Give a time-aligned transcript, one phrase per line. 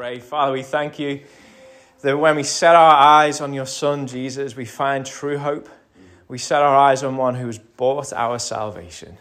[0.00, 0.18] pray.
[0.18, 1.20] Father, we thank you
[2.00, 5.68] that when we set our eyes on your Son, Jesus, we find true hope.
[6.26, 9.18] We set our eyes on one who has bought our salvation.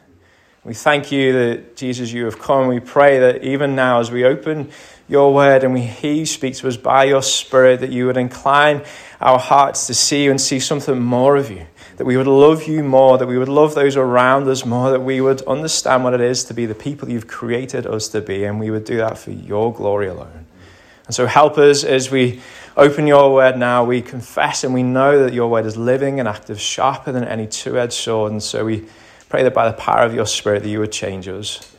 [0.63, 2.67] We thank you that, Jesus, you have come.
[2.67, 4.71] We pray that even now, as we open
[5.09, 8.15] your word and we hear you speak to us by your Spirit, that you would
[8.15, 8.85] incline
[9.19, 11.65] our hearts to see you and see something more of you.
[11.97, 15.01] That we would love you more, that we would love those around us more, that
[15.01, 18.45] we would understand what it is to be the people you've created us to be,
[18.45, 20.45] and we would do that for your glory alone.
[21.09, 22.39] And so help us as we
[22.77, 23.83] open your word now.
[23.83, 27.47] We confess and we know that your word is living and active, sharper than any
[27.47, 28.31] two edged sword.
[28.31, 28.85] And so we
[29.27, 31.75] pray that by the power of your Spirit, that you would change us,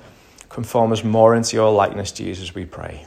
[0.48, 3.06] conform us more into your likeness, Jesus, we pray.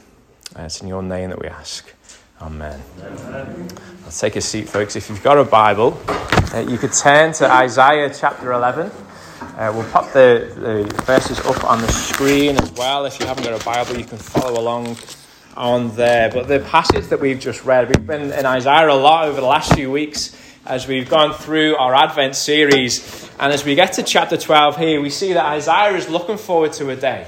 [0.56, 1.92] And it's in your name that we ask.
[2.40, 2.80] Amen.
[3.02, 3.68] Amen.
[4.04, 4.96] Let's take a seat, folks.
[4.96, 6.00] If you've got a Bible,
[6.54, 8.86] uh, you could turn to Isaiah chapter 11.
[8.86, 13.04] Uh, we'll pop the, the verses up on the screen as well.
[13.04, 14.96] If you haven't got a Bible, you can follow along
[15.56, 16.30] on there.
[16.30, 19.46] But the passage that we've just read, we've been in Isaiah a lot over the
[19.46, 23.30] last few weeks as we've gone through our Advent series.
[23.38, 26.72] And as we get to chapter 12 here, we see that Isaiah is looking forward
[26.74, 27.26] to a day.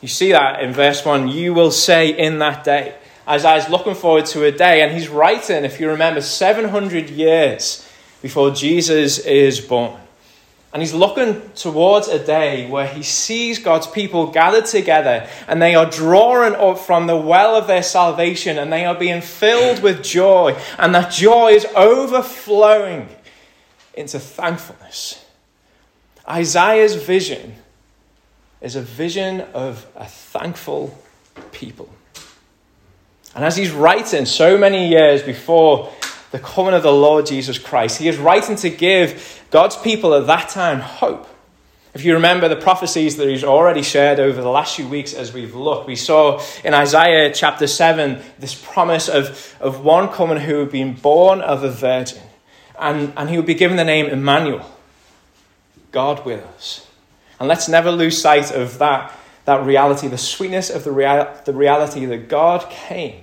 [0.00, 2.94] You see that in verse 1 you will say in that day.
[3.26, 7.86] Isaiah's looking forward to a day, and he's writing, if you remember, 700 years
[8.22, 10.00] before Jesus is born.
[10.72, 15.74] And he's looking towards a day where he sees God's people gathered together and they
[15.74, 20.02] are drawing up from the well of their salvation and they are being filled with
[20.02, 20.56] joy.
[20.78, 23.08] And that joy is overflowing
[23.94, 25.24] into thankfulness.
[26.28, 27.54] Isaiah's vision
[28.60, 30.98] is a vision of a thankful
[31.52, 31.88] people.
[33.34, 35.92] And as he's writing so many years before
[36.30, 37.98] the coming of the Lord Jesus Christ.
[37.98, 41.28] He is writing to give God's people at that time hope.
[41.94, 45.32] If you remember the prophecies that he's already shared over the last few weeks as
[45.32, 50.60] we've looked, we saw in Isaiah chapter 7 this promise of, of one coming who
[50.60, 52.22] had been born of a virgin.
[52.78, 54.70] And, and he would be given the name Emmanuel,
[55.90, 56.86] God with us.
[57.40, 59.12] And let's never lose sight of that,
[59.46, 63.22] that reality, the sweetness of the, the reality that God came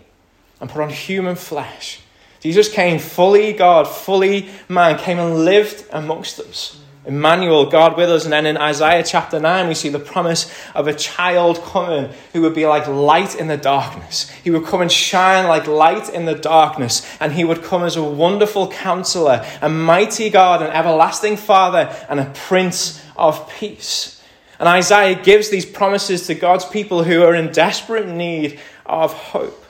[0.60, 2.02] and put on human flesh
[2.46, 6.80] Jesus came fully God, fully man, came and lived amongst us.
[7.04, 8.24] Emmanuel, God with us.
[8.24, 12.44] And then in Isaiah chapter 9, we see the promise of a child coming who
[12.44, 14.30] would be like light in the darkness.
[14.44, 17.04] He would come and shine like light in the darkness.
[17.20, 22.20] And he would come as a wonderful counselor, a mighty God, an everlasting Father, and
[22.20, 24.22] a Prince of Peace.
[24.60, 29.65] And Isaiah gives these promises to God's people who are in desperate need of hope.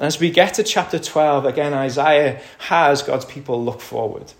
[0.00, 4.32] And as we get to chapter 12, again, Isaiah has God's people look forward.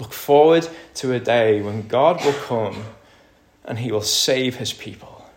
[0.00, 2.82] Look forward to a day when God will come
[3.64, 5.30] and he will save his people.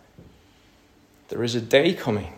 [1.27, 2.33] There is a day coming,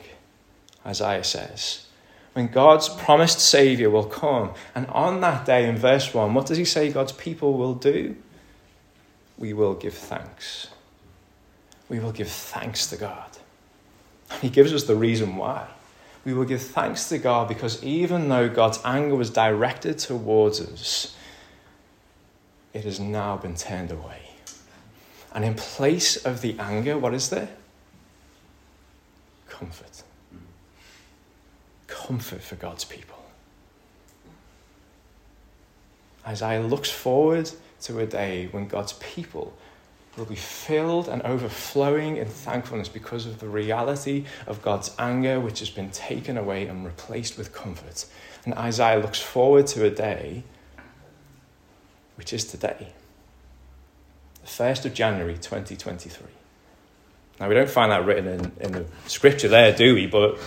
[0.85, 1.85] Isaiah says,
[2.33, 4.51] when God's promised Savior will come.
[4.75, 8.17] And on that day, in verse 1, what does he say God's people will do?
[9.37, 10.67] We will give thanks.
[11.87, 13.37] We will give thanks to God.
[14.29, 15.69] And he gives us the reason why
[16.25, 21.15] we will give thanks to God because even though God's anger was directed towards us,
[22.73, 24.29] it has now been turned away.
[25.33, 27.49] And in place of the anger, what is there?
[29.47, 30.03] Comfort.
[31.87, 33.17] Comfort for God's people.
[36.25, 37.51] Isaiah looks forward
[37.81, 39.53] to a day when God's people
[40.17, 45.59] will be filled and overflowing in thankfulness because of the reality of God's anger, which
[45.59, 48.05] has been taken away and replaced with comfort.
[48.45, 50.43] And Isaiah looks forward to a day,
[52.15, 52.93] which is today,
[54.41, 56.27] the 1st of January 2023.
[57.39, 60.05] Now, we don't find that written in, in the scripture there, do we?
[60.05, 60.37] But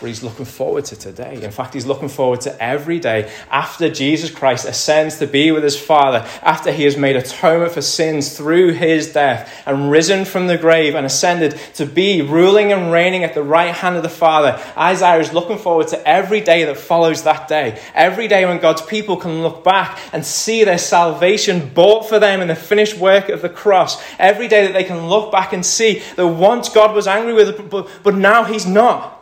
[0.00, 1.42] but he's looking forward to today.
[1.42, 5.64] In fact, he's looking forward to every day after Jesus Christ ascends to be with
[5.64, 10.46] his Father, after he has made atonement for sins through his death and risen from
[10.46, 14.08] the grave and ascended to be ruling and reigning at the right hand of the
[14.08, 14.60] Father.
[14.76, 17.80] Isaiah is looking forward to every day that follows that day.
[17.94, 22.40] Every day when God's people can look back and see their salvation bought for them
[22.40, 24.02] in the finished work of the cross.
[24.18, 27.70] Every day that they can look back and see that once God was angry with
[27.70, 29.15] but, but now he's not.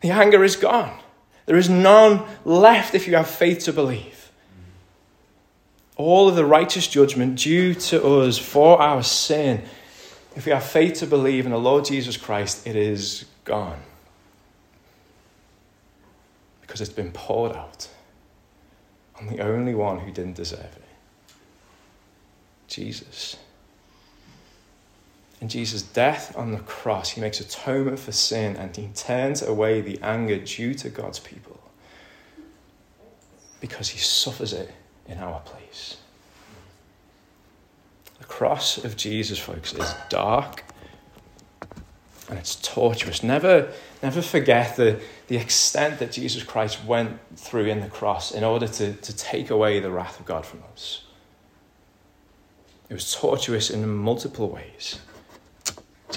[0.00, 0.98] The anger is gone.
[1.46, 4.30] There is none left if you have faith to believe.
[5.96, 9.64] All of the righteous judgment due to us for our sin,
[10.36, 13.80] if we have faith to believe in the Lord Jesus Christ, it is gone.
[16.60, 17.88] Because it's been poured out
[19.18, 20.84] on the only one who didn't deserve it
[22.68, 23.36] Jesus.
[25.40, 29.80] In Jesus' death on the cross, he makes atonement for sin and he turns away
[29.80, 31.60] the anger due to God's people
[33.60, 34.72] because he suffers it
[35.06, 35.98] in our place.
[38.18, 40.64] The cross of Jesus, folks, is dark
[42.28, 43.22] and it's torturous.
[43.22, 48.44] Never, never forget the, the extent that Jesus Christ went through in the cross in
[48.44, 51.04] order to, to take away the wrath of God from us.
[52.90, 54.98] It was torturous in multiple ways.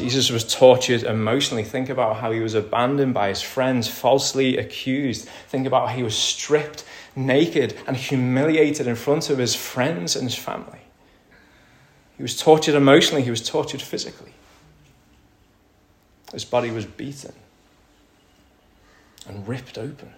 [0.02, 1.64] Jesus was tortured emotionally.
[1.64, 5.28] Think about how he was abandoned by his friends, falsely accused.
[5.48, 6.84] Think about how he was stripped
[7.16, 10.80] naked and humiliated in front of his friends and his family.
[12.18, 14.34] He was tortured emotionally, he was tortured physically.
[16.34, 17.34] His body was beaten
[19.28, 20.14] and ripped open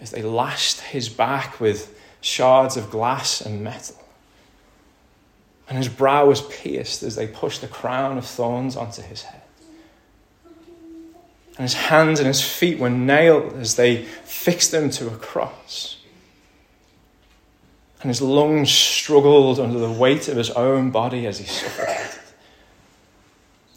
[0.00, 4.02] as they lashed his back with shards of glass and metal.
[5.68, 9.42] And his brow was pierced as they pushed the crown of thorns onto his head.
[11.58, 15.98] And his hands and his feet were nailed as they fixed them to a cross.
[18.00, 22.20] And his lungs struggled under the weight of his own body as he suffocated.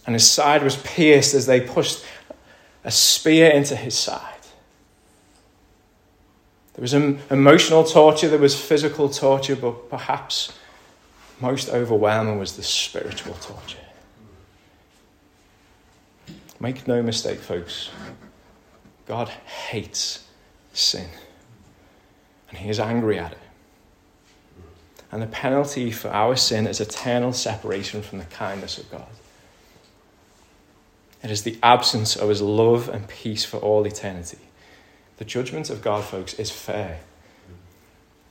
[0.05, 2.05] And his side was pierced as they pushed
[2.83, 4.27] a spear into his side.
[6.73, 10.53] There was emotional torture, there was physical torture, but perhaps
[11.41, 13.77] most overwhelming was the spiritual torture.
[16.59, 17.89] Make no mistake, folks.
[19.07, 20.27] God hates
[20.73, 21.09] sin.
[22.49, 23.37] And he is angry at it.
[25.11, 29.07] And the penalty for our sin is eternal separation from the kindness of God.
[31.23, 34.37] It is the absence of his love and peace for all eternity.
[35.17, 37.01] The judgment of God, folks, is fair,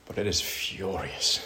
[0.05, 1.45] but it is furious.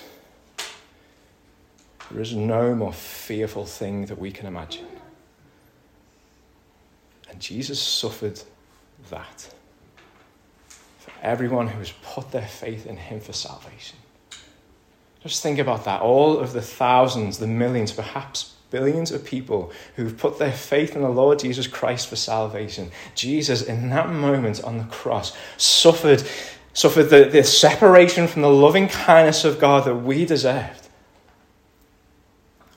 [2.12, 4.86] There is no more fearful thing that we can imagine.
[7.30, 8.42] And Jesus suffered
[9.10, 9.54] that
[11.00, 13.98] for everyone who has put their faith in him for salvation.
[15.22, 16.02] Just think about that.
[16.02, 21.02] All of the thousands, the millions, perhaps billions of people who've put their faith in
[21.02, 22.92] the Lord Jesus Christ for salvation.
[23.16, 26.24] Jesus, in that moment on the cross, suffered,
[26.74, 30.85] suffered the, the separation from the loving kindness of God that we deserved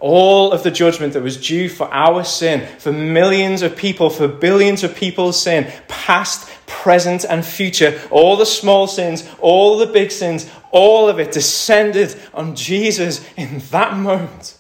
[0.00, 4.29] all of the judgment that was due for our sin, for millions of people, for
[4.29, 10.12] billions of people's sin, past, present, and future, all the small sins, all the big
[10.12, 14.56] sins, all of it descended on Jesus in that moment.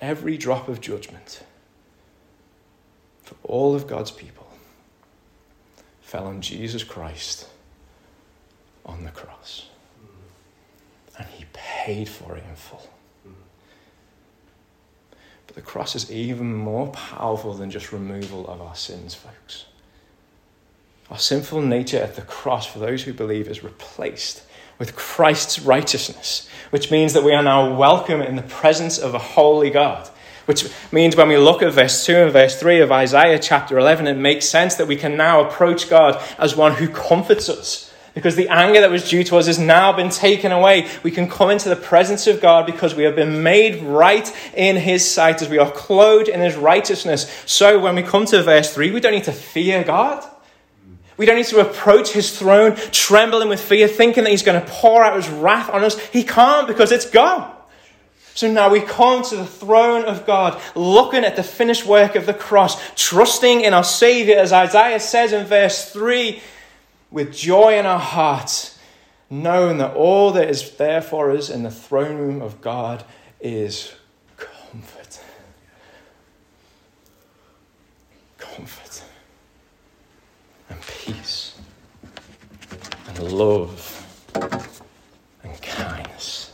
[0.00, 1.42] Every drop of judgment
[3.22, 4.48] for all of God's people
[6.00, 7.48] fell on Jesus Christ
[8.86, 9.68] on the cross
[11.18, 12.88] and he paid for it in full.
[15.46, 19.64] But the cross is even more powerful than just removal of our sins, folks.
[21.10, 24.42] Our sinful nature at the cross, for those who believe, is replaced
[24.78, 29.18] with Christ's righteousness, which means that we are now welcome in the presence of a
[29.18, 30.08] holy God.
[30.44, 34.06] Which means when we look at verse 2 and verse 3 of Isaiah chapter 11,
[34.06, 37.87] it makes sense that we can now approach God as one who comforts us
[38.18, 40.88] because the anger that was due to us has now been taken away.
[41.04, 44.74] We can come into the presence of God because we have been made right in
[44.74, 47.30] His sight as we are clothed in His righteousness.
[47.46, 50.28] So when we come to verse 3, we don't need to fear God.
[51.16, 54.66] We don't need to approach His throne trembling with fear, thinking that He's going to
[54.68, 55.96] pour out His wrath on us.
[56.06, 57.54] He can't because it's gone.
[58.34, 62.26] So now we come to the throne of God, looking at the finished work of
[62.26, 66.42] the cross, trusting in our Savior, as Isaiah says in verse 3
[67.10, 68.78] with joy in our hearts,
[69.30, 73.04] knowing that all that is there for us in the throne room of God
[73.40, 73.94] is
[74.36, 75.20] comfort.
[78.36, 79.02] Comfort
[80.70, 81.58] and peace
[83.06, 83.94] and love
[85.42, 86.50] and kindness.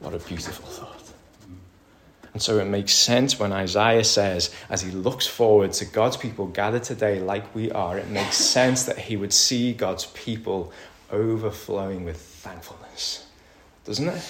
[0.00, 1.12] What a beautiful thought.
[2.42, 6.48] And so it makes sense when Isaiah says, as he looks forward to God's people
[6.48, 10.72] gathered today like we are, it makes sense that he would see God's people
[11.12, 13.28] overflowing with thankfulness.
[13.84, 14.28] Doesn't it?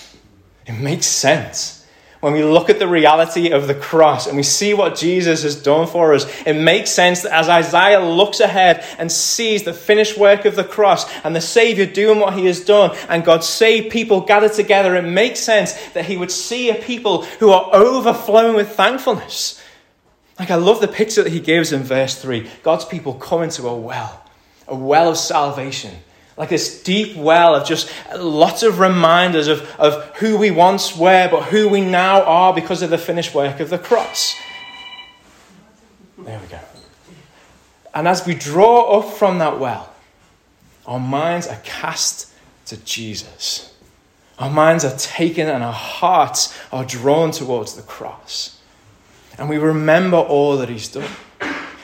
[0.66, 1.81] It makes sense
[2.22, 5.60] when we look at the reality of the cross and we see what Jesus has
[5.60, 10.16] done for us, it makes sense that as Isaiah looks ahead and sees the finished
[10.16, 13.90] work of the cross and the Savior doing what he has done and God's saved
[13.90, 18.54] people gathered together, it makes sense that he would see a people who are overflowing
[18.54, 19.60] with thankfulness.
[20.38, 23.66] Like I love the picture that he gives in verse 3 God's people come into
[23.66, 24.24] a well,
[24.68, 25.96] a well of salvation
[26.42, 31.28] Like this deep well of just lots of reminders of, of who we once were,
[31.30, 34.34] but who we now are because of the finished work of the cross.
[36.18, 36.58] There we go.
[37.94, 39.94] And as we draw up from that well,
[40.84, 42.32] our minds are cast
[42.66, 43.72] to Jesus.
[44.40, 48.58] Our minds are taken and our hearts are drawn towards the cross.
[49.38, 51.08] And we remember all that He's done.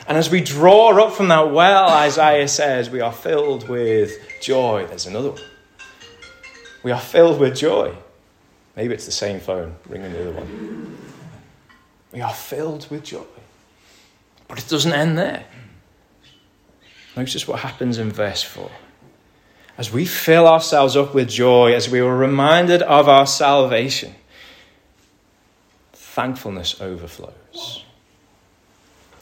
[0.09, 4.87] And as we draw up from that well, Isaiah says, we are filled with joy.
[4.87, 5.43] There's another one.
[6.83, 7.95] We are filled with joy.
[8.75, 10.97] Maybe it's the same phone ringing the other one.
[12.11, 13.27] We are filled with joy.
[14.49, 15.45] But it doesn't end there.
[17.15, 18.71] Notice what happens in verse 4.
[19.77, 24.15] As we fill ourselves up with joy, as we are reminded of our salvation,
[25.93, 27.85] thankfulness overflows.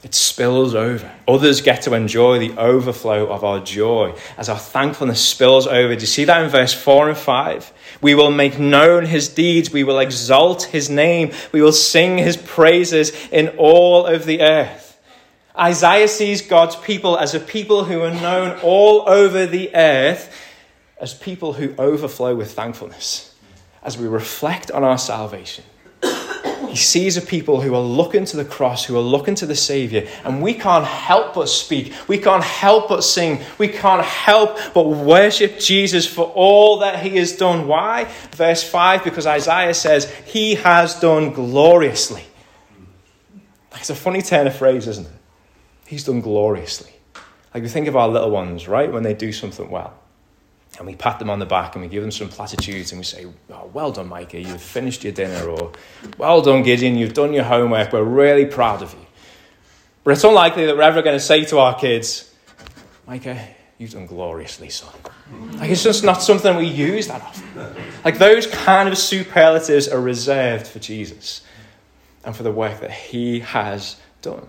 [0.06, 1.10] It spills over.
[1.26, 5.96] Others get to enjoy the overflow of our joy as our thankfulness spills over.
[5.96, 7.72] Do you see that in verse 4 and 5?
[8.02, 9.72] We will make known his deeds.
[9.72, 11.32] We will exalt his name.
[11.50, 14.96] We will sing his praises in all of the earth.
[15.58, 20.32] Isaiah sees God's people as a people who are known all over the earth
[21.00, 23.34] as people who overflow with thankfulness
[23.82, 25.64] as we reflect on our salvation.
[26.76, 29.56] He sees a people who are looking to the cross, who are looking to the
[29.56, 31.94] Savior, and we can't help but speak.
[32.06, 33.40] We can't help but sing.
[33.56, 37.66] We can't help but worship Jesus for all that He has done.
[37.66, 38.12] Why?
[38.32, 42.24] Verse 5 because Isaiah says, He has done gloriously.
[43.76, 45.12] It's a funny turn of phrase, isn't it?
[45.86, 46.92] He's done gloriously.
[47.54, 48.92] Like we think of our little ones, right?
[48.92, 49.98] When they do something well
[50.78, 53.04] and we pat them on the back and we give them some platitudes and we
[53.04, 55.72] say, oh, Well done, Micah, you've finished your dinner, or
[56.18, 59.06] Well done, Gideon, you've done your homework, we're really proud of you.
[60.04, 62.32] But it's unlikely that we're ever going to say to our kids,
[63.06, 64.94] Micah, you've done gloriously, son.
[65.52, 67.74] Like, it's just not something we use that often.
[68.04, 71.42] Like, those kind of superlatives are reserved for Jesus
[72.24, 74.46] and for the work that he has done.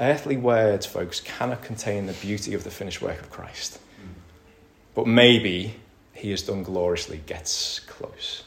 [0.00, 3.78] Earthly words, folks, cannot contain the beauty of the finished work of Christ
[4.94, 5.74] but maybe
[6.12, 8.44] he has done gloriously gets close.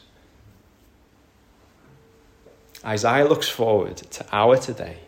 [2.84, 4.98] Isaiah looks forward to our today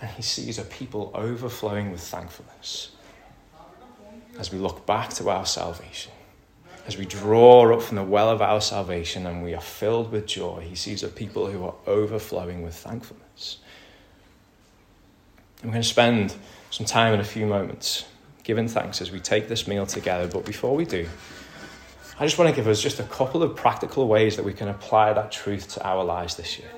[0.00, 2.90] and he sees a people overflowing with thankfulness
[4.38, 6.12] as we look back to our salvation.
[6.86, 10.26] As we draw up from the well of our salvation and we are filled with
[10.26, 13.58] joy, he sees a people who are overflowing with thankfulness.
[15.64, 16.34] I'm going to spend
[16.70, 18.04] some time in a few moments
[18.46, 20.28] giving thanks as we take this meal together.
[20.28, 21.08] But before we do,
[22.20, 24.68] I just want to give us just a couple of practical ways that we can
[24.68, 26.68] apply that truth to our lives this year.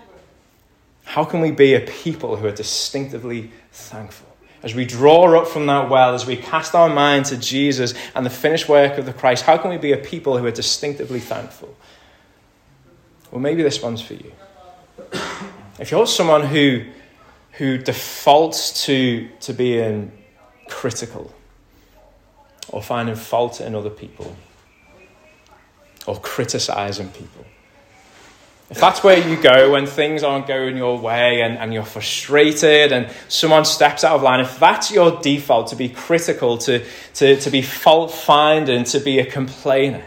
[1.04, 4.26] How can we be a people who are distinctively thankful?
[4.62, 8.24] As we draw up from that well, as we cast our mind to Jesus and
[8.24, 11.20] the finished work of the Christ, how can we be a people who are distinctively
[11.20, 11.76] thankful?
[13.30, 14.32] Well, maybe this one's for you.
[15.78, 16.84] If you're someone who,
[17.52, 20.12] who defaults to, to being
[20.66, 21.32] critical,
[22.70, 24.36] or finding fault in other people
[26.06, 27.44] or criticizing people.
[28.70, 32.92] If that's where you go when things aren't going your way and, and you're frustrated
[32.92, 36.84] and someone steps out of line, if that's your default to be critical, to,
[37.14, 40.04] to, to be fault finding, to be a complainer,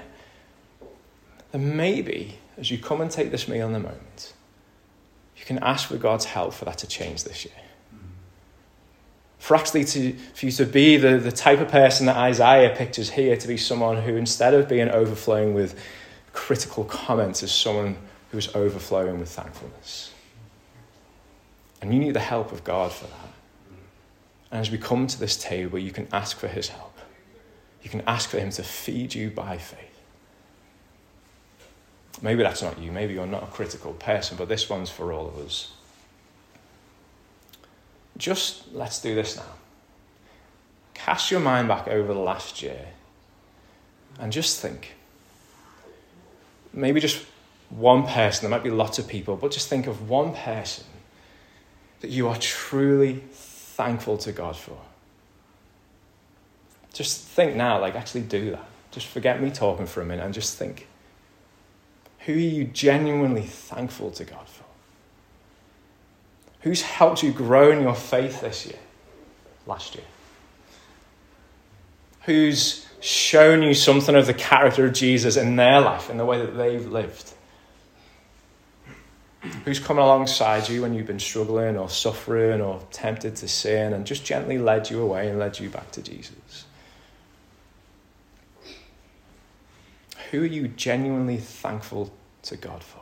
[1.51, 4.33] then maybe as you come and take this meal in a moment,
[5.35, 7.70] you can ask for God's help for that to change this year
[9.51, 13.09] for actually to, for you to be the, the type of person that Isaiah pictures
[13.09, 15.77] here, to be someone who, instead of being overflowing with
[16.31, 17.97] critical comments, is someone
[18.31, 20.13] who is overflowing with thankfulness.
[21.81, 23.33] And you need the help of God for that.
[24.51, 26.97] And as we come to this table, you can ask for his help.
[27.83, 30.01] You can ask for him to feed you by faith.
[32.21, 32.93] Maybe that's not you.
[32.93, 35.73] Maybe you're not a critical person, but this one's for all of us
[38.21, 39.43] just let's do this now.
[40.93, 42.89] Cast your mind back over the last year
[44.19, 44.93] and just think.
[46.71, 47.25] Maybe just
[47.69, 50.85] one person, there might be lots of people, but just think of one person
[52.01, 54.77] that you are truly thankful to God for.
[56.93, 58.65] Just think now, like actually do that.
[58.91, 60.87] Just forget me talking for a minute and just think.
[62.25, 64.65] Who are you genuinely thankful to God for?
[66.61, 68.79] Who's helped you grow in your faith this year,
[69.65, 70.03] last year?
[72.23, 76.37] Who's shown you something of the character of Jesus in their life, in the way
[76.37, 77.33] that they've lived?
[79.65, 84.05] Who's come alongside you when you've been struggling or suffering or tempted to sin and
[84.05, 86.65] just gently led you away and led you back to Jesus?
[90.31, 92.09] who are you genuinely thankful
[92.41, 93.00] to God for?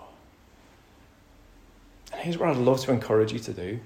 [2.12, 3.80] And here's what I'd love to encourage you to do.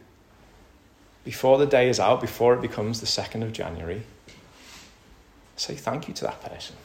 [1.24, 4.04] Before the day is out, before it becomes the 2nd of January,
[5.56, 6.76] say thank you to that person.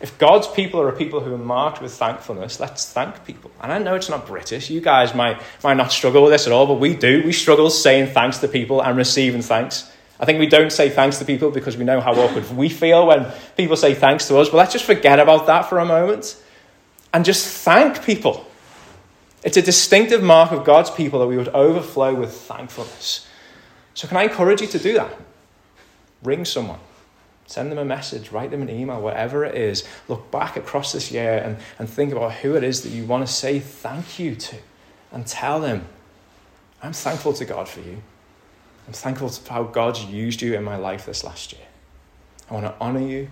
[0.00, 3.50] If God's people are a people who are marked with thankfulness, let's thank people.
[3.60, 4.68] And I know it's not British.
[4.68, 7.22] You guys might, might not struggle with this at all, but we do.
[7.24, 9.90] We struggle saying thanks to people and receiving thanks.
[10.18, 13.06] I think we don't say thanks to people because we know how awkward we feel
[13.06, 14.48] when people say thanks to us.
[14.48, 16.42] But let's just forget about that for a moment
[17.12, 18.46] and just thank people.
[19.44, 23.28] It's a distinctive mark of God's people that we would overflow with thankfulness.
[23.92, 25.14] So, can I encourage you to do that?
[26.22, 26.80] Ring someone,
[27.46, 29.84] send them a message, write them an email, whatever it is.
[30.08, 33.26] Look back across this year and, and think about who it is that you want
[33.26, 34.56] to say thank you to
[35.12, 35.86] and tell them,
[36.82, 38.02] I'm thankful to God for you.
[38.86, 41.66] I'm thankful for how God's used you in my life this last year.
[42.50, 43.28] I want to honor you.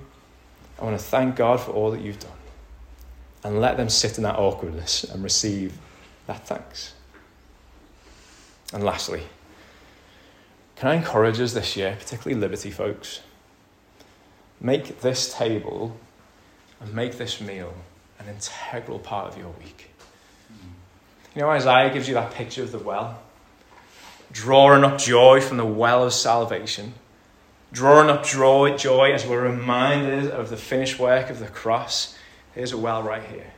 [0.79, 2.31] I want to thank God for all that you've done.
[3.45, 5.77] And let them sit in that awkwardness and receive
[6.27, 6.95] that thanks.
[8.73, 9.25] And lastly,
[10.77, 13.21] can I encourage us this year, particularly Liberty folks,
[14.61, 15.97] make this table
[16.81, 17.75] and make this meal
[18.19, 19.91] an integral part of your week.
[21.35, 23.21] You know, Isaiah gives you that picture of the well
[24.33, 26.95] drawing up joy from the well of salvation,
[27.71, 32.17] drawing up joy, joy as we're reminded of the finished work of the cross.
[32.55, 33.53] Here's a well right here.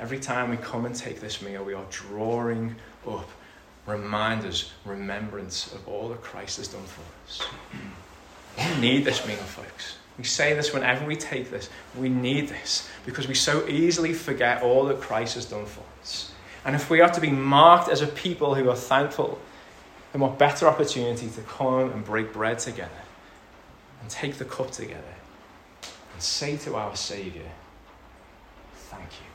[0.00, 3.28] Every time we come and take this meal, we are drawing up
[3.86, 7.42] reminders, remembrance of all that Christ has done for us.
[8.58, 9.96] We need this meal, folks.
[10.16, 11.68] We say this whenever we take this.
[11.98, 16.32] We need this because we so easily forget all that Christ has done for us.
[16.64, 19.38] And if we are to be marked as a people who are thankful,
[20.12, 22.90] then what better opportunity to come and break bread together
[24.00, 25.02] and take the cup together
[26.12, 27.44] and say to our Saviour,
[28.74, 29.33] Thank you.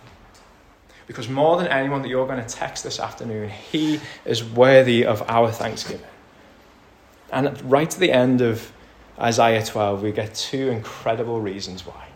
[1.09, 5.27] Because more than anyone that you're going to text this afternoon, He is worthy of
[5.27, 6.05] our thanksgiving.
[7.31, 8.71] And right to the end of
[9.17, 12.09] Isaiah 12, we get two incredible reasons why.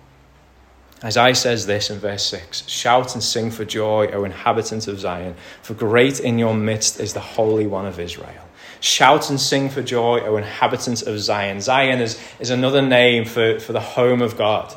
[1.04, 5.34] Isaiah says this in verse 6 Shout and sing for joy, O inhabitants of Zion,
[5.64, 8.48] for great in your midst is the Holy One of Israel.
[8.80, 11.62] Shout and sing for joy, O inhabitants of Zion.
[11.62, 14.72] Zion is, is another name for, for the home of God.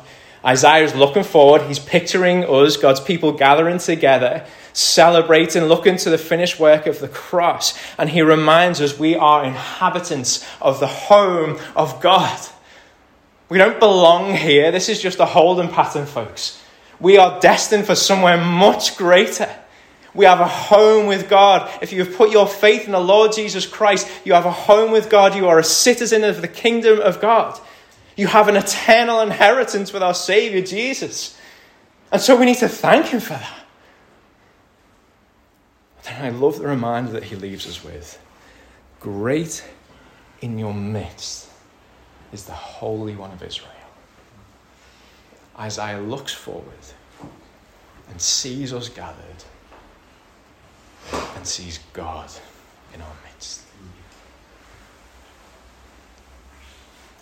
[0.47, 1.63] Isaiah is looking forward.
[1.63, 7.09] He's picturing us, God's people, gathering together, celebrating, looking to the finished work of the
[7.09, 7.77] cross.
[7.97, 12.39] And he reminds us we are inhabitants of the home of God.
[13.49, 14.71] We don't belong here.
[14.71, 16.63] This is just a holding pattern, folks.
[16.99, 19.53] We are destined for somewhere much greater.
[20.13, 21.69] We have a home with God.
[21.81, 24.91] If you have put your faith in the Lord Jesus Christ, you have a home
[24.91, 25.35] with God.
[25.35, 27.59] You are a citizen of the kingdom of God.
[28.17, 31.37] You have an eternal inheritance with our Savior Jesus.
[32.11, 33.65] And so we need to thank Him for that.
[36.03, 38.19] Then I love the reminder that He leaves us with
[38.99, 39.63] Great
[40.41, 41.49] in your midst
[42.33, 43.71] is the Holy One of Israel.
[45.59, 46.65] Isaiah looks forward
[48.09, 49.43] and sees us gathered
[51.35, 52.31] and sees God
[52.93, 53.61] in our midst.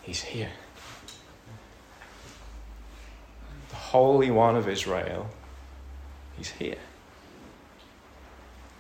[0.02, 0.52] He's here.
[3.70, 5.26] The Holy One of Israel,
[6.36, 6.76] He's here.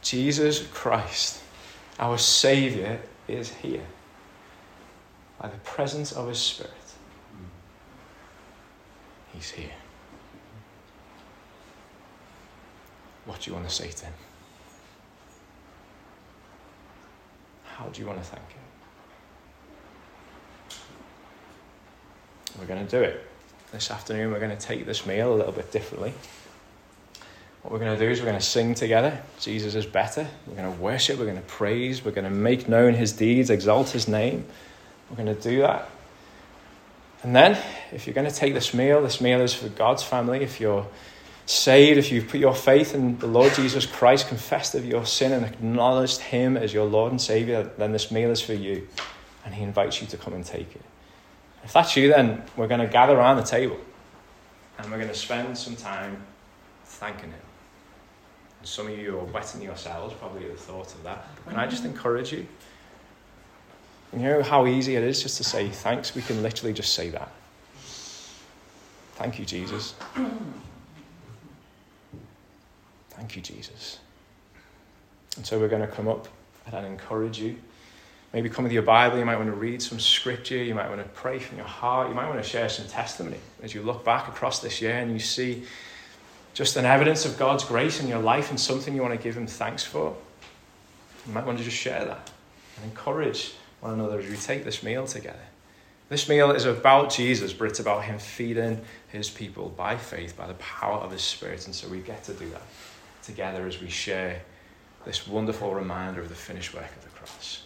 [0.02, 1.42] Jesus Christ,
[1.98, 3.86] our Saviour, is here
[5.40, 6.74] by the presence of His Spirit.
[9.32, 9.78] He's here.
[13.24, 14.14] What do you want to say to Him?
[17.64, 18.60] How do you want to thank Him?
[22.60, 23.26] We're going to do it.
[23.72, 26.14] This afternoon, we're going to take this meal a little bit differently.
[27.62, 29.20] What we're going to do is we're going to sing together.
[29.40, 30.28] Jesus is better.
[30.46, 31.18] We're going to worship.
[31.18, 32.06] We're going to praise.
[32.06, 34.46] We're going to make known his deeds, exalt his name.
[35.10, 35.90] We're going to do that.
[37.24, 37.58] And then,
[37.92, 40.44] if you're going to take this meal, this meal is for God's family.
[40.44, 40.86] If you're
[41.48, 45.32] saved, if you've put your faith in the Lord Jesus Christ, confessed of your sin,
[45.32, 48.88] and acknowledged Him as your Lord and Savior, then this meal is for you.
[49.44, 50.84] And He invites you to come and take it.
[51.66, 53.80] If that's you, then we're going to gather around the table
[54.78, 56.22] and we're going to spend some time
[56.86, 57.40] thanking Him.
[58.60, 61.26] And some of you are wetting yourselves probably at the thought of that.
[61.48, 62.46] Can I just encourage you?
[64.14, 66.16] You know how easy it is just to say thanks?
[66.16, 67.32] We can literally just say that.
[69.16, 69.96] Thank you, Jesus.
[73.10, 74.00] Thank you, Jesus.
[75.36, 76.28] And so we're going to come up
[76.72, 77.58] and encourage you.
[78.36, 79.18] Maybe come with your Bible.
[79.18, 80.58] You might want to read some scripture.
[80.58, 82.10] You might want to pray from your heart.
[82.10, 85.14] You might want to share some testimony as you look back across this year and
[85.14, 85.64] you see
[86.54, 89.38] just an evidence of God's grace in your life and something you want to give
[89.38, 90.18] Him thanks for.
[91.26, 92.30] You might want to just share that
[92.76, 95.40] and encourage one another as we take this meal together.
[96.10, 98.82] This meal is about Jesus, but it's about Him feeding
[99.14, 101.68] His people by faith, by the power of His Spirit.
[101.68, 102.64] And so we get to do that
[103.24, 104.42] together as we share
[105.06, 107.65] this wonderful reminder of the finished work of the cross.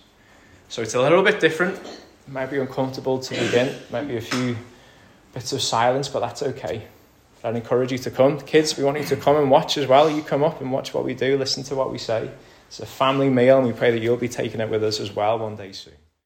[0.69, 1.77] So it's a little bit different.
[1.77, 4.55] It might be uncomfortable to begin, might be a few
[5.33, 6.83] bits of silence, but that's okay.
[7.43, 8.39] I'd encourage you to come.
[8.39, 10.09] Kids, we want you to come and watch as well.
[10.11, 12.29] You come up and watch what we do, listen to what we say.
[12.67, 15.11] It's a family meal, and we pray that you'll be taking it with us as
[15.11, 15.95] well one day soon.